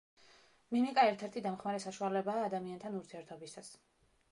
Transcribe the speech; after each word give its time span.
მიმიკა 0.75 1.03
ერთ-ერთი 1.09 1.43
დამხმარე 1.49 1.83
საშუალებაა 1.85 2.49
ადამიანთან 2.49 2.99
ურთიერთობისას. 3.03 3.73